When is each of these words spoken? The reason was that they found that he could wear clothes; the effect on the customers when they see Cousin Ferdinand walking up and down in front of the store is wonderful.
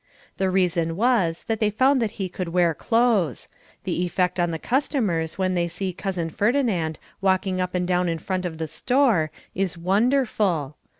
The 0.37 0.49
reason 0.49 0.95
was 0.95 1.43
that 1.43 1.59
they 1.59 1.69
found 1.69 2.01
that 2.01 2.17
he 2.17 2.27
could 2.27 2.47
wear 2.47 2.73
clothes; 2.73 3.47
the 3.83 4.03
effect 4.03 4.39
on 4.39 4.49
the 4.49 4.57
customers 4.57 5.37
when 5.37 5.53
they 5.53 5.67
see 5.67 5.93
Cousin 5.93 6.31
Ferdinand 6.31 6.97
walking 7.21 7.61
up 7.61 7.75
and 7.75 7.87
down 7.87 8.09
in 8.09 8.17
front 8.17 8.43
of 8.47 8.57
the 8.57 8.67
store 8.67 9.29
is 9.53 9.77
wonderful. 9.77 10.75